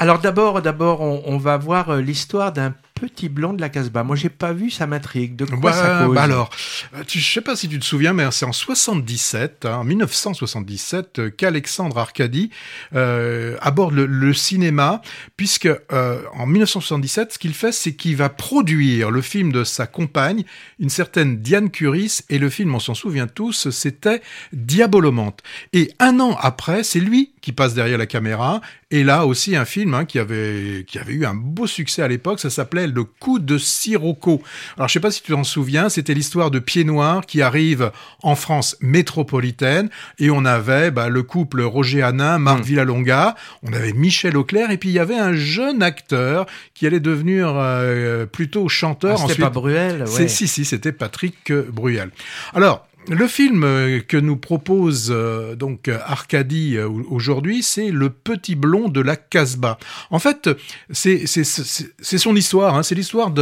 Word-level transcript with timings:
Alors 0.00 0.18
d'abord, 0.18 0.62
d'abord, 0.62 1.02
on, 1.02 1.22
on 1.26 1.36
va 1.36 1.58
voir 1.58 1.90
euh, 1.90 2.00
l'histoire 2.00 2.52
d'un 2.52 2.74
petit 3.00 3.28
blond 3.28 3.54
de 3.54 3.60
la 3.60 3.68
Casbah. 3.68 4.04
Moi, 4.04 4.14
j'ai 4.14 4.28
pas 4.28 4.52
vu, 4.52 4.70
ça 4.70 4.86
m'intrigue. 4.86 5.34
De 5.36 5.44
quoi 5.46 5.58
Bah, 5.58 5.72
ça 5.72 6.04
cause 6.04 6.14
bah 6.14 6.22
alors, 6.22 6.50
euh, 6.94 7.02
tu, 7.06 7.18
je 7.18 7.32
sais 7.32 7.40
pas 7.40 7.56
si 7.56 7.68
tu 7.68 7.78
te 7.78 7.84
souviens, 7.84 8.12
mais 8.12 8.26
c'est 8.30 8.44
en 8.44 8.52
77, 8.52 9.64
hein, 9.64 9.78
en 9.78 9.84
1977, 9.84 11.18
euh, 11.18 11.30
qu'Alexandre 11.30 11.98
Arcadi 11.98 12.50
euh, 12.94 13.56
aborde 13.62 13.94
le, 13.94 14.06
le 14.06 14.34
cinéma, 14.34 15.00
puisque 15.36 15.66
euh, 15.66 16.22
en 16.34 16.46
1977, 16.46 17.34
ce 17.34 17.38
qu'il 17.38 17.54
fait, 17.54 17.72
c'est 17.72 17.94
qu'il 17.94 18.16
va 18.16 18.28
produire 18.28 19.10
le 19.10 19.22
film 19.22 19.50
de 19.50 19.64
sa 19.64 19.86
compagne, 19.86 20.44
une 20.78 20.90
certaine 20.90 21.38
Diane 21.40 21.70
Curis, 21.70 22.20
et 22.28 22.38
le 22.38 22.50
film, 22.50 22.74
on 22.74 22.80
s'en 22.80 22.94
souvient 22.94 23.26
tous, 23.26 23.70
c'était 23.70 24.20
Diabolomante. 24.52 25.42
Et 25.72 25.92
un 25.98 26.20
an 26.20 26.36
après, 26.40 26.84
c'est 26.84 27.00
lui 27.00 27.32
qui 27.40 27.52
passe 27.52 27.74
derrière 27.74 27.98
la 27.98 28.06
caméra, 28.06 28.60
et 28.90 29.02
là 29.04 29.24
aussi 29.26 29.56
un 29.56 29.64
film 29.64 29.94
hein, 29.94 30.04
qui 30.04 30.18
avait 30.18 30.84
qui 30.86 30.98
avait 30.98 31.12
eu 31.14 31.24
un 31.24 31.34
beau 31.34 31.66
succès 31.66 32.02
à 32.02 32.08
l'époque, 32.08 32.40
ça 32.40 32.50
s'appelait 32.50 32.86
Le 32.86 33.04
coup 33.04 33.38
de 33.38 33.56
Sirocco. 33.58 34.42
Alors 34.76 34.88
je 34.88 34.92
sais 34.94 35.00
pas 35.00 35.10
si 35.10 35.22
tu 35.22 35.32
t'en 35.32 35.44
souviens, 35.44 35.88
c'était 35.88 36.14
l'histoire 36.14 36.50
de 36.50 36.58
Pied 36.58 36.84
Noir 36.84 37.24
qui 37.26 37.40
arrive 37.42 37.92
en 38.22 38.34
France 38.34 38.76
métropolitaine 38.80 39.90
et 40.18 40.30
on 40.30 40.44
avait 40.44 40.90
bah, 40.90 41.08
le 41.08 41.22
couple 41.22 41.62
Roger 41.62 42.02
Hanin, 42.02 42.38
Marc 42.38 42.60
Mm. 42.60 42.62
Villalonga, 42.64 43.34
on 43.62 43.72
avait 43.72 43.92
Michel 43.92 44.36
Auclair 44.36 44.70
et 44.70 44.76
puis 44.76 44.88
il 44.90 44.92
y 44.92 44.98
avait 44.98 45.18
un 45.18 45.32
jeune 45.32 45.82
acteur 45.82 46.46
qui 46.74 46.86
allait 46.86 47.00
devenir 47.00 47.52
euh, 47.56 48.26
plutôt 48.26 48.64
Ah, 48.66 48.68
chanteur. 48.68 49.18
C'était 49.18 49.24
Ensuite, 49.32 49.40
pas 49.44 49.50
Bruel, 49.50 50.04
c'est- 50.06 50.22
ouais. 50.22 50.28
Si, 50.28 50.46
si, 50.48 50.64
c'était 50.64 50.92
Patrick 50.92 51.52
Bruel. 51.72 52.10
Alors, 52.54 52.86
le 53.10 53.26
film 53.26 53.64
euh, 53.64 54.00
que 54.06 54.16
nous 54.16 54.36
propose 54.36 55.08
euh, 55.10 55.56
donc 55.56 55.88
Arcadie 55.88 56.76
euh, 56.76 56.88
aujourd'hui, 57.08 57.64
c'est 57.64 57.90
Le 57.90 58.08
Petit 58.08 58.54
Blond 58.54 58.88
de 58.88 59.00
la 59.00 59.16
Casbah. 59.16 59.78
En 60.10 60.20
fait, 60.20 60.48
c'est 60.92 61.26
son 61.26 62.36
histoire. 62.36 62.76
Hein, 62.76 62.84
c'est 62.84 62.94
l'histoire 62.94 63.32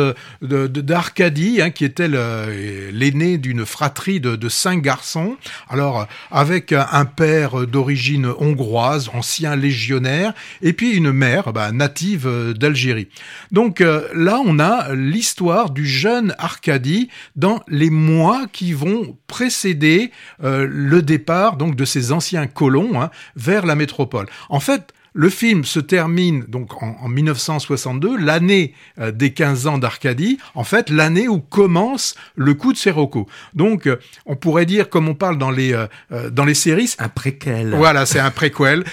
d'Arcadie 0.41 1.61
hein, 1.61 1.70
qui 1.70 1.84
était 1.84 2.09
l'aîné 2.09 3.37
d'une 3.37 3.67
fratrie 3.67 4.20
de, 4.20 4.48
cinq 4.48 4.81
garçons. 4.81 5.37
Alors, 5.69 6.07
avec 6.31 6.73
un, 6.73 7.05
père 7.05 7.67
d'origine 7.67 8.33
hongroise, 8.39 9.11
ancien 9.12 9.55
légionnaire, 9.55 10.33
et 10.62 10.73
puis 10.73 10.92
une 10.92 11.12
mère 11.12 11.53
bah, 11.53 11.73
native 11.73 12.55
d'Algérie. 12.57 13.09
Donc 13.53 13.81
là, 13.81 14.41
on 14.45 14.59
a 14.59 14.95
l'histoire 14.95 15.70
du 15.70 15.87
jeune 15.87 16.35
Arcadie 16.39 17.09
dans 17.37 17.62
les 17.69 17.91
mois 17.91 18.47
qui 18.51 18.73
vont 18.73 19.17
précéder 19.27 19.58
euh, 19.64 20.67
le 20.69 21.03
départ 21.03 21.56
donc 21.56 21.77
de 21.77 21.84
ces 21.84 22.12
anciens 22.12 22.47
colons 22.47 23.01
hein, 23.01 23.11
vers 23.37 23.67
la 23.67 23.75
métropole. 23.75 24.27
En 24.48 24.61
fait, 24.61 24.92
le 25.19 25.31
film 25.31 25.64
se 25.64 25.81
termine 25.81 26.45
donc 26.45 26.81
en, 26.83 26.97
en 27.01 27.09
1962, 27.09 28.17
l'année 28.17 28.73
euh, 29.01 29.11
des 29.11 29.33
15 29.33 29.67
ans 29.67 29.79
d'Arcadie, 29.79 30.39
en 30.55 30.62
fait 30.64 30.91
l'année 30.91 31.27
où 31.27 31.41
commence 31.41 32.14
le 32.36 32.55
coup 32.55 32.73
de 32.73 32.79
Sirocco. 32.79 33.27
Donc 33.55 33.86
euh, 33.86 33.97
on 34.27 34.36
pourrait 34.36 34.64
dire, 34.67 34.89
comme 34.89 35.09
on 35.09 35.14
parle 35.14 35.36
dans 35.36 35.51
les, 35.51 35.73
euh, 35.73 36.31
dans 36.31 36.45
les 36.45 36.55
séries, 36.55 36.95
Un 37.01 37.09
préquel. 37.09 37.75
voilà, 37.75 38.06
c'est 38.06 38.20
un 38.20 38.31
préquel, 38.31 38.84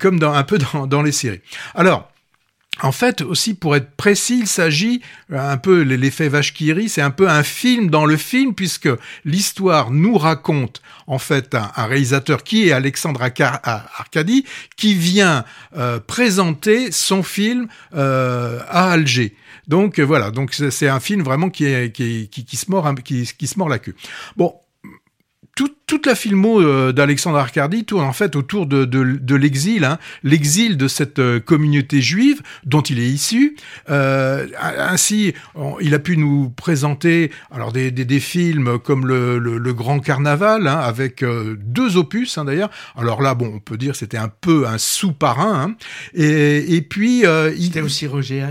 comme 0.00 0.18
dans, 0.18 0.32
un 0.32 0.42
peu 0.42 0.58
dans, 0.58 0.86
dans 0.86 1.02
les 1.02 1.12
séries. 1.12 1.40
Alors, 1.74 2.10
en 2.82 2.92
fait, 2.92 3.22
aussi 3.22 3.54
pour 3.54 3.74
être 3.76 3.90
précis, 3.96 4.38
il 4.40 4.46
s'agit 4.46 5.02
euh, 5.32 5.38
un 5.38 5.56
peu 5.56 5.82
l'effet 5.82 6.28
Vachkiri, 6.28 6.88
c'est 6.88 7.02
un 7.02 7.10
peu 7.10 7.28
un 7.28 7.42
film 7.42 7.90
dans 7.90 8.06
le 8.06 8.16
film 8.16 8.54
puisque 8.54 8.88
l'histoire 9.24 9.90
nous 9.90 10.16
raconte 10.16 10.80
en 11.06 11.18
fait 11.18 11.54
un, 11.54 11.86
réalisateur 11.86 12.44
qui 12.44 12.68
est 12.68 12.72
Alexandre 12.72 13.22
Aca- 13.22 13.60
A- 13.62 13.86
Arcadi 13.98 14.44
qui 14.76 14.94
vient 14.94 15.44
euh, 15.76 15.98
présenter 16.00 16.92
son 16.92 17.22
film 17.22 17.68
euh, 17.94 18.60
à 18.68 18.92
Alger. 18.92 19.34
Donc 19.66 20.00
voilà, 20.00 20.30
donc 20.30 20.54
c'est 20.54 20.88
un 20.88 21.00
film 21.00 21.22
vraiment 21.22 21.50
qui 21.50 21.90
qui, 21.92 22.56
se 22.56 22.70
mord 22.70 22.94
qui 23.04 23.26
se 23.26 23.58
mord 23.58 23.68
la 23.68 23.78
queue. 23.78 23.94
Bon, 24.36 24.54
toute, 25.88 26.06
la 26.06 26.14
filmo 26.14 26.60
euh, 26.60 26.92
d'Alexandre 26.92 27.38
Arcadi 27.38 27.84
tourne 27.84 28.04
en 28.04 28.12
fait 28.12 28.36
autour 28.36 28.66
de, 28.66 28.84
de, 28.84 29.02
de 29.02 29.34
l'exil, 29.34 29.84
hein, 29.84 29.98
l'exil 30.22 30.76
de 30.76 30.86
cette 30.86 31.18
euh, 31.18 31.40
communauté 31.40 32.00
juive 32.00 32.42
dont 32.64 32.82
il 32.82 33.00
est 33.00 33.08
issu. 33.08 33.56
Euh, 33.90 34.46
ainsi, 34.60 35.34
il 35.80 35.94
a 35.94 35.98
pu 35.98 36.16
nous 36.16 36.50
présenter 36.50 37.32
alors 37.50 37.72
des, 37.72 37.90
des, 37.90 38.04
des 38.04 38.20
films 38.20 38.78
comme 38.78 39.06
le, 39.06 39.38
le, 39.38 39.58
le 39.58 39.74
Grand 39.74 39.98
Carnaval, 39.98 40.68
hein, 40.68 40.78
avec 40.78 41.24
euh, 41.24 41.56
deux 41.58 41.96
opus 41.96 42.38
hein, 42.38 42.44
d'ailleurs. 42.44 42.70
Alors 42.96 43.22
là, 43.22 43.34
bon, 43.34 43.50
on 43.54 43.58
peut 43.58 43.78
dire 43.78 43.96
c'était 43.96 44.18
un 44.18 44.28
peu 44.28 44.68
un 44.68 44.78
sous-parrain. 44.78 45.62
Hein. 45.62 45.76
Et, 46.14 46.76
et 46.76 46.82
puis, 46.82 47.22
il, 47.22 47.64
C'était 47.64 47.80
aussi 47.80 48.06
Roger 48.06 48.42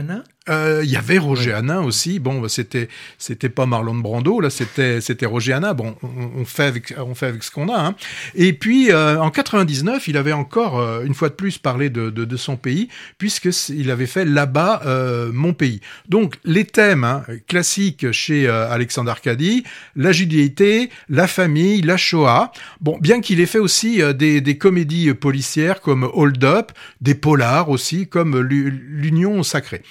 Euh, 0.50 0.81
il 0.84 0.90
y 0.90 0.96
avait 0.96 1.18
Roger 1.18 1.53
Hanin 1.53 1.81
aussi. 1.81 2.19
Bon, 2.19 2.40
bah, 2.40 2.50
c'était 2.50 2.88
c'était 3.18 3.50
pas 3.50 3.66
Marlon 3.66 3.96
Brando, 3.96 4.40
là, 4.40 4.50
c'était 4.50 5.02
c'était 5.02 5.25
Roger 5.25 5.53
Hanin. 5.53 5.74
Bon, 5.74 5.96
on, 6.03 6.41
on 6.41 6.46
fait 6.46 6.63
avec 6.63 6.94
on 6.97 7.16
fait 7.16 7.28
avec 7.28 7.44
ce 7.44 7.52
qu'on 7.52 7.69
a. 7.69 7.78
Hein. 7.80 7.96
Et 8.35 8.53
puis 8.53 8.91
euh, 8.91 9.19
en 9.19 9.30
99, 9.31 10.07
il 10.07 10.18
avait 10.18 10.31
encore 10.34 10.80
euh, 10.80 11.03
une 11.03 11.13
fois 11.13 11.30
de 11.30 11.34
plus 11.34 11.57
parlé 11.57 11.90
de 11.90 12.09
de, 12.09 12.25
de 12.25 12.38
son 12.38 12.56
pays, 12.56 12.88
puisque 13.18 13.50
il 13.69 13.91
avait 13.91 14.07
fait 14.07 14.25
là-bas 14.25 14.81
euh, 14.86 15.31
mon 15.34 15.53
pays. 15.53 15.81
Donc 16.07 16.36
les 16.46 16.66
thèmes 16.66 17.03
hein, 17.03 17.24
classiques 17.47 18.12
chez 18.12 18.47
euh, 18.47 18.69
Alexandre 18.72 19.12
Arcadi, 19.12 19.63
la 19.96 20.12
judéité, 20.12 20.90
la 21.09 21.28
famille, 21.28 21.81
la 21.81 21.97
Shoah. 21.97 22.52
Bon, 22.81 22.97
bien 23.02 23.22
qu'il 23.22 23.40
ait 23.41 23.46
fait 23.46 23.59
aussi 23.59 24.02
euh, 24.02 24.13
des 24.13 24.41
des 24.41 24.57
comédies 24.57 25.13
policières 25.13 25.81
comme 25.81 26.09
Hold 26.13 26.44
Up, 26.44 26.72
des 27.02 27.16
polars 27.16 27.69
aussi 27.69 28.07
comme 28.07 28.40
L'U- 28.40 28.72
l'Union 28.90 29.44
sacrée. 29.44 29.81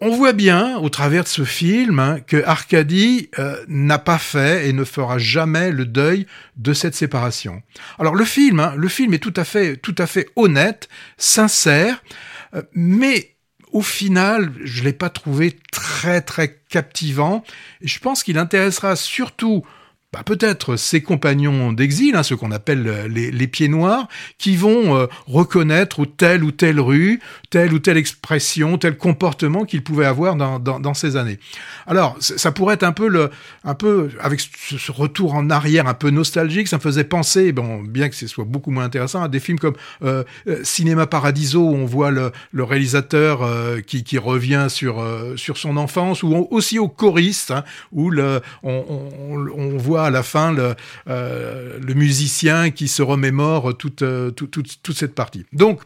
On 0.00 0.10
voit 0.10 0.32
bien, 0.32 0.76
au 0.78 0.88
travers 0.88 1.22
de 1.22 1.28
ce 1.28 1.44
film, 1.44 2.00
hein, 2.00 2.18
que 2.20 2.42
Arcadie 2.44 3.30
euh, 3.38 3.56
n'a 3.68 3.98
pas 3.98 4.18
fait 4.18 4.68
et 4.68 4.72
ne 4.72 4.84
fera 4.84 5.18
jamais 5.18 5.70
le 5.70 5.86
deuil 5.86 6.26
de 6.56 6.72
cette 6.72 6.96
séparation. 6.96 7.62
Alors 7.98 8.16
le 8.16 8.24
film, 8.24 8.58
hein, 8.58 8.74
le 8.76 8.88
film 8.88 9.14
est 9.14 9.18
tout 9.18 9.32
à 9.36 9.44
fait, 9.44 9.76
tout 9.76 9.94
à 9.98 10.06
fait 10.06 10.28
honnête, 10.34 10.88
sincère, 11.16 12.02
euh, 12.54 12.62
mais 12.74 13.36
au 13.70 13.82
final, 13.82 14.52
je 14.62 14.82
l'ai 14.82 14.92
pas 14.92 15.10
trouvé 15.10 15.58
très 15.70 16.20
très 16.20 16.60
captivant. 16.68 17.44
Je 17.80 17.98
pense 18.00 18.22
qu'il 18.24 18.38
intéressera 18.38 18.96
surtout 18.96 19.64
bah, 20.14 20.22
peut-être 20.24 20.76
ses 20.76 21.02
compagnons 21.02 21.72
d'exil, 21.72 22.14
hein, 22.14 22.22
ceux 22.22 22.36
qu'on 22.36 22.52
appelle 22.52 22.86
euh, 22.86 23.08
les, 23.08 23.46
pieds 23.48 23.66
noirs, 23.66 24.06
qui 24.38 24.54
vont 24.54 24.96
euh, 24.96 25.06
reconnaître 25.26 26.04
telle 26.04 26.44
ou 26.44 26.52
telle 26.52 26.78
rue, 26.78 27.18
telle 27.50 27.74
ou 27.74 27.80
telle 27.80 27.96
expression, 27.96 28.78
tel 28.78 28.96
comportement 28.96 29.64
qu'ils 29.64 29.82
pouvaient 29.82 30.06
avoir 30.06 30.36
dans, 30.36 30.94
ces 30.94 31.16
années. 31.16 31.40
Alors, 31.88 32.16
ça 32.20 32.52
pourrait 32.52 32.74
être 32.74 32.84
un 32.84 32.92
peu 32.92 33.08
le, 33.08 33.30
un 33.64 33.74
peu 33.74 34.10
avec 34.20 34.38
ce, 34.40 34.92
retour 34.92 35.34
en 35.34 35.50
arrière, 35.50 35.88
un 35.88 35.94
peu 35.94 36.10
nostalgique, 36.10 36.68
ça 36.68 36.76
me 36.76 36.82
faisait 36.82 37.02
penser, 37.02 37.50
bon, 37.50 37.82
bien 37.82 38.08
que 38.08 38.14
ce 38.14 38.28
soit 38.28 38.44
beaucoup 38.44 38.70
moins 38.70 38.84
intéressant, 38.84 39.20
à 39.20 39.28
des 39.28 39.40
films 39.40 39.58
comme 39.58 39.74
euh, 40.04 40.22
euh, 40.46 40.60
Cinéma 40.62 41.08
Paradiso, 41.08 41.60
où 41.60 41.74
on 41.74 41.86
voit 41.86 42.12
le, 42.12 42.30
réalisateur 42.54 43.40
qui, 43.84 44.18
revient 44.18 44.66
sur 44.68 45.02
son 45.36 45.76
enfance, 45.76 46.22
ou 46.22 46.46
aussi 46.52 46.78
au 46.78 46.86
choriste, 46.86 47.50
hein, 47.50 47.64
où 47.90 48.12
on 48.62 49.76
voit 49.76 50.03
à 50.04 50.10
la 50.10 50.22
fin 50.22 50.52
le, 50.52 50.74
euh, 51.08 51.78
le 51.80 51.94
musicien 51.94 52.70
qui 52.70 52.88
se 52.88 53.02
remémore 53.02 53.76
toute, 53.76 54.02
euh, 54.02 54.30
toute, 54.30 54.82
toute, 54.82 54.96
cette 54.96 55.14
partie. 55.14 55.44
Donc, 55.52 55.80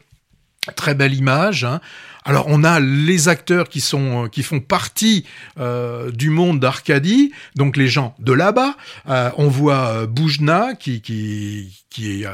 très 0.76 0.94
belle 0.94 1.14
image. 1.14 1.64
Hein. 1.64 1.80
Alors 2.24 2.44
on 2.48 2.62
a 2.62 2.78
les 2.78 3.28
acteurs 3.28 3.68
qui 3.70 3.80
sont 3.80 4.28
qui 4.30 4.42
font 4.42 4.60
partie 4.60 5.24
euh, 5.58 6.10
du 6.10 6.28
monde 6.28 6.60
d'Arcadie, 6.60 7.32
donc 7.56 7.76
les 7.76 7.88
gens 7.88 8.14
de 8.18 8.32
là-bas. 8.32 8.76
Euh, 9.08 9.30
on 9.38 9.48
voit 9.48 9.86
euh, 9.86 10.06
Boujna 10.06 10.74
qui 10.74 11.00
qui 11.00 11.84
qui 11.88 12.22
est 12.22 12.26
euh, 12.26 12.30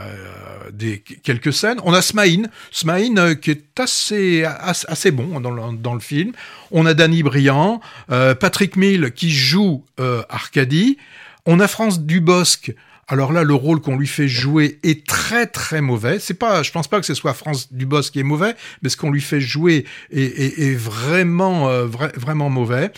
des 0.73 0.99
quelques 0.99 1.53
scènes. 1.53 1.79
On 1.85 1.93
a 1.93 2.03
Smaïn, 2.03 2.49
Smaïn 2.73 3.19
euh, 3.19 3.35
qui 3.35 3.53
est 3.53 3.79
assez 3.79 4.45
assez, 4.45 5.13
bon 5.13 5.39
dans 5.39 5.53
le, 5.53 5.77
dans 5.77 5.95
le 5.95 6.01
film. 6.01 6.33
On 6.73 6.87
a 6.87 6.95
Danny 6.95 7.23
Briand, 7.23 7.81
euh, 8.11 8.35
Patrick 8.35 8.77
Mill 8.77 9.13
qui 9.13 9.31
joue 9.31 9.85
euh, 10.01 10.23
Arcadie. 10.29 10.99
On 11.47 11.61
a 11.61 11.69
France 11.69 12.01
Dubosc. 12.01 12.73
Alors 13.07 13.33
là, 13.33 13.43
le 13.43 13.55
rôle 13.55 13.81
qu'on 13.81 13.97
lui 13.97 14.07
fait 14.07 14.29
jouer 14.29 14.79
est 14.83 15.07
très 15.07 15.47
très 15.47 15.83
mauvais. 15.83 16.19
C'est 16.19 16.35
pas, 16.35 16.63
je 16.63 16.73
pense 16.73 16.89
pas 16.89 17.01
que 17.01 17.07
ce 17.07 17.15
soit 17.15 17.35
France 17.35 17.73
Dubosc 17.73 18.13
qui 18.13 18.21
est 18.21 18.25
mauvais, 18.25 18.55
mais 18.83 18.89
ce 18.89 18.97
qu'on 18.97 19.11
lui 19.11 19.21
fait 19.21 19.41
jouer 19.41 19.85
est, 20.11 20.75
vraiment 20.75 21.69
euh, 21.69 21.87
vra- 21.87 22.19
vraiment 22.19 22.49
mauvais. 22.49 22.91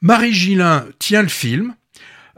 Marie 0.00 0.32
Gillin 0.32 0.86
tient 0.98 1.22
le 1.22 1.28
film. 1.28 1.74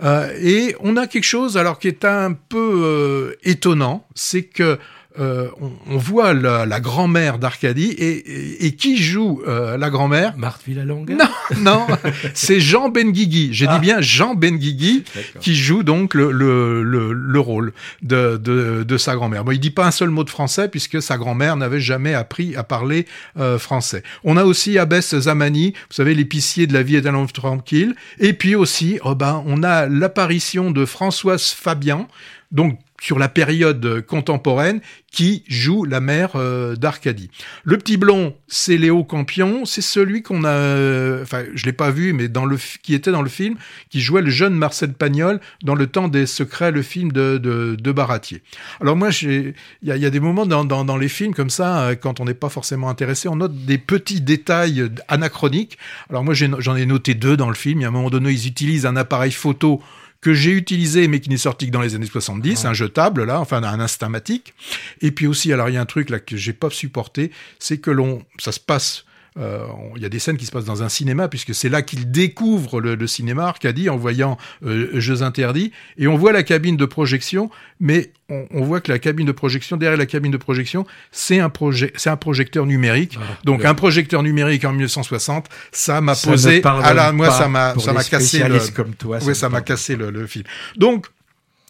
Euh, 0.02 0.36
et 0.40 0.74
on 0.80 0.96
a 0.96 1.06
quelque 1.06 1.22
chose 1.22 1.56
alors 1.56 1.78
qui 1.78 1.86
est 1.86 2.04
un 2.04 2.32
peu 2.32 2.82
euh, 2.84 3.36
étonnant, 3.44 4.04
c'est 4.16 4.42
que 4.42 4.80
euh, 5.18 5.48
on, 5.60 5.70
on, 5.90 5.96
voit 5.96 6.34
la, 6.34 6.66
la 6.66 6.80
grand-mère 6.80 7.38
d'Arcadie 7.38 7.90
et, 7.90 8.08
et, 8.08 8.66
et, 8.66 8.72
qui 8.74 8.96
joue 8.96 9.42
euh, 9.46 9.76
la 9.76 9.88
grand-mère? 9.90 10.36
Marthe 10.36 10.62
Villalonga 10.66 11.14
Non, 11.14 11.28
non, 11.60 11.86
c'est 12.34 12.60
Jean 12.60 12.88
Benguigui. 12.88 13.50
J'ai 13.52 13.66
ah. 13.68 13.74
dit 13.74 13.80
bien 13.80 14.00
Jean 14.00 14.34
Benguigui 14.34 15.04
qui 15.40 15.54
joue 15.54 15.84
donc 15.84 16.14
le, 16.14 16.32
le, 16.32 16.82
le, 16.82 17.12
le 17.12 17.40
rôle 17.40 17.72
de, 18.02 18.36
de, 18.36 18.82
de 18.82 18.98
sa 18.98 19.14
grand-mère. 19.14 19.44
Bon, 19.44 19.52
il 19.52 19.60
dit 19.60 19.70
pas 19.70 19.86
un 19.86 19.92
seul 19.92 20.10
mot 20.10 20.24
de 20.24 20.30
français 20.30 20.68
puisque 20.68 21.00
sa 21.00 21.16
grand-mère 21.16 21.56
n'avait 21.56 21.80
jamais 21.80 22.14
appris 22.14 22.56
à 22.56 22.64
parler 22.64 23.06
euh, 23.38 23.58
français. 23.58 24.02
On 24.24 24.36
a 24.36 24.44
aussi 24.44 24.78
Abbès 24.78 25.16
Zamani, 25.16 25.74
vous 25.90 25.94
savez, 25.94 26.14
l'épicier 26.14 26.66
de 26.66 26.72
la 26.72 26.82
vie 26.82 26.96
est 26.96 27.06
un 27.06 27.14
homme 27.14 27.28
tranquille. 27.28 27.94
Et 28.18 28.32
puis 28.32 28.54
aussi, 28.54 28.98
oh 29.04 29.14
ben, 29.14 29.42
on 29.46 29.62
a 29.62 29.86
l'apparition 29.86 30.70
de 30.70 30.84
Françoise 30.84 31.50
Fabian, 31.50 32.08
donc 32.50 32.78
sur 33.00 33.18
la 33.18 33.28
période 33.28 34.00
contemporaine, 34.06 34.80
qui 35.14 35.44
joue 35.46 35.84
la 35.84 36.00
mère 36.00 36.32
euh, 36.34 36.74
d'Arcadie. 36.74 37.30
Le 37.62 37.78
petit 37.78 37.96
blond, 37.96 38.34
c'est 38.48 38.76
Léo 38.76 39.04
Campion, 39.04 39.64
c'est 39.64 39.80
celui 39.80 40.22
qu'on 40.22 40.42
a, 40.42 40.48
euh, 40.48 41.22
enfin, 41.22 41.44
je 41.54 41.66
l'ai 41.66 41.72
pas 41.72 41.90
vu, 41.90 42.12
mais 42.12 42.26
dans 42.26 42.44
le 42.44 42.56
qui 42.82 42.94
était 42.94 43.12
dans 43.12 43.22
le 43.22 43.28
film, 43.28 43.56
qui 43.90 44.00
jouait 44.00 44.22
le 44.22 44.30
jeune 44.30 44.54
Marcel 44.54 44.92
Pagnol 44.92 45.40
dans 45.62 45.76
le 45.76 45.86
temps 45.86 46.08
des 46.08 46.26
secrets, 46.26 46.72
le 46.72 46.82
film 46.82 47.12
de 47.12 47.38
de, 47.38 47.76
de 47.78 47.92
Baratier. 47.92 48.42
Alors 48.80 48.96
moi, 48.96 49.10
il 49.22 49.54
y 49.82 49.92
a, 49.92 50.10
des 50.10 50.20
moments 50.20 50.46
dans, 50.46 50.64
dans, 50.64 50.84
dans 50.84 50.96
les 50.96 51.08
films 51.08 51.34
comme 51.34 51.50
ça, 51.50 51.82
euh, 51.82 51.94
quand 51.94 52.18
on 52.18 52.24
n'est 52.24 52.34
pas 52.34 52.48
forcément 52.48 52.88
intéressé, 52.88 53.28
on 53.28 53.36
note 53.36 53.54
des 53.64 53.78
petits 53.78 54.20
détails 54.20 54.90
anachroniques. 55.06 55.78
Alors 56.10 56.24
moi, 56.24 56.34
j'en 56.34 56.76
ai, 56.76 56.82
ai 56.82 56.86
noté 56.86 57.14
deux 57.14 57.36
dans 57.36 57.48
le 57.48 57.54
film. 57.54 57.80
Il 57.80 57.82
y 57.82 57.84
a 57.84 57.88
un 57.88 57.92
moment 57.92 58.10
donné, 58.10 58.32
ils 58.32 58.48
utilisent 58.48 58.86
un 58.86 58.96
appareil 58.96 59.32
photo 59.32 59.80
que 60.24 60.32
j'ai 60.32 60.52
utilisé 60.52 61.06
mais 61.06 61.20
qui 61.20 61.28
n'est 61.28 61.36
sorti 61.36 61.66
que 61.66 61.70
dans 61.70 61.82
les 61.82 61.94
années 61.94 62.06
70, 62.06 62.64
un 62.64 62.72
jetable 62.72 63.24
là, 63.24 63.40
enfin 63.40 63.62
un 63.62 63.78
instamatique. 63.78 64.54
Et 65.02 65.10
puis 65.10 65.26
aussi, 65.26 65.52
alors 65.52 65.68
il 65.68 65.74
y 65.74 65.76
a 65.76 65.82
un 65.82 65.86
truc 65.86 66.08
là 66.08 66.18
que 66.18 66.34
j'ai 66.34 66.54
pas 66.54 66.70
supporté, 66.70 67.30
c'est 67.58 67.76
que 67.76 67.90
l'on, 67.90 68.22
ça 68.38 68.50
se 68.50 68.58
passe 68.58 69.04
euh, 69.36 69.66
il 69.96 70.02
y 70.02 70.04
a 70.04 70.08
des 70.08 70.20
scènes 70.20 70.36
qui 70.36 70.46
se 70.46 70.52
passent 70.52 70.64
dans 70.64 70.84
un 70.84 70.88
cinéma, 70.88 71.26
puisque 71.28 71.54
c'est 71.54 71.68
là 71.68 71.82
qu'il 71.82 72.12
découvre 72.12 72.80
le, 72.80 72.94
le, 72.94 73.06
cinéma 73.08 73.46
Arcadie 73.46 73.90
en 73.90 73.96
voyant 73.96 74.38
euh, 74.64 74.88
Jeux 75.00 75.22
interdits. 75.22 75.72
Et 75.98 76.06
on 76.06 76.16
voit 76.16 76.32
la 76.32 76.44
cabine 76.44 76.76
de 76.76 76.84
projection, 76.84 77.50
mais 77.80 78.12
on, 78.28 78.46
on, 78.52 78.62
voit 78.62 78.80
que 78.80 78.92
la 78.92 79.00
cabine 79.00 79.26
de 79.26 79.32
projection, 79.32 79.76
derrière 79.76 79.98
la 79.98 80.06
cabine 80.06 80.30
de 80.30 80.36
projection, 80.36 80.86
c'est 81.10 81.40
un, 81.40 81.50
projet, 81.50 81.92
c'est 81.96 82.10
un 82.10 82.16
projecteur 82.16 82.64
numérique. 82.64 83.18
Ah, 83.20 83.38
Donc 83.44 83.60
ouais. 83.60 83.66
un 83.66 83.74
projecteur 83.74 84.22
numérique 84.22 84.64
en 84.64 84.70
1960, 84.70 85.48
ça 85.72 86.00
m'a 86.00 86.14
posé. 86.14 86.62
À 86.64 86.94
la, 86.94 87.10
moi, 87.10 87.32
ça 87.32 87.48
m'a, 87.48 87.74
ça 87.78 87.92
m'a 87.92 88.04
cassé 88.04 88.46
le. 88.46 88.60
Comme 88.70 88.94
toi, 88.94 89.18
ouais, 89.18 89.34
ça 89.34 89.48
m'a 89.48 89.62
cassé 89.62 89.96
le, 89.96 90.10
le, 90.10 90.28
film. 90.28 90.44
Donc 90.76 91.06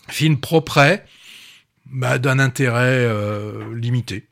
film 0.08 0.36
propre, 0.38 0.98
bah, 1.86 2.18
d'un 2.18 2.38
intérêt 2.38 3.06
euh, 3.06 3.74
limité. 3.74 4.22